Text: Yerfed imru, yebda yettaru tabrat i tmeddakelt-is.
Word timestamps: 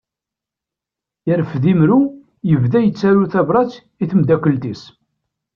Yerfed 1.27 1.63
imru, 1.71 1.99
yebda 2.49 2.79
yettaru 2.81 3.23
tabrat 3.31 3.71
i 4.03 4.05
tmeddakelt-is. 4.11 4.81